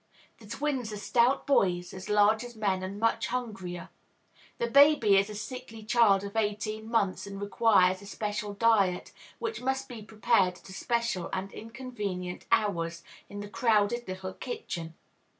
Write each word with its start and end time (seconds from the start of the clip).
The 0.39 0.47
twins 0.47 0.91
are 0.91 0.97
stout 0.97 1.45
boys, 1.45 1.93
as 1.93 2.09
large 2.09 2.43
as 2.43 2.55
men, 2.55 2.81
and 2.81 2.99
much 2.99 3.27
hungrier. 3.27 3.89
The 4.57 4.65
baby 4.65 5.15
is 5.15 5.29
a 5.29 5.35
sickly 5.35 5.83
child 5.83 6.23
of 6.23 6.35
eighteen 6.35 6.89
months, 6.89 7.27
and 7.27 7.39
requires 7.39 8.01
especial 8.01 8.55
diet, 8.55 9.11
which 9.37 9.61
must 9.61 9.87
be 9.87 10.01
prepared 10.01 10.55
at 10.57 10.67
especial 10.69 11.29
and 11.31 11.51
inconvenient 11.53 12.47
hours, 12.51 13.03
in 13.29 13.41
the 13.41 13.47
crowded 13.47 14.07
little 14.07 14.33
kitchen. 14.33 14.95